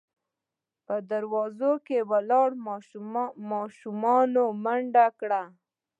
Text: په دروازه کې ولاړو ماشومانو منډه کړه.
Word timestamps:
په 0.85 0.95
دروازه 1.11 1.71
کې 1.85 1.99
ولاړو 2.11 2.57
ماشومانو 3.51 4.43
منډه 4.63 5.05
کړه. 5.19 5.43